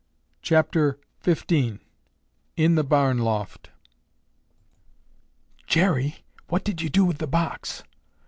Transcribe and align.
CHAPTER 0.41 0.97
XV 1.23 1.77
IN 2.57 2.73
THE 2.73 2.83
BARN 2.83 3.19
LOFT 3.19 3.69
"Jerry, 5.67 6.23
what 6.47 6.63
did 6.63 6.81
you 6.81 6.89
do 6.89 7.05
with 7.05 7.19
the 7.19 7.27
box?" 7.27 7.83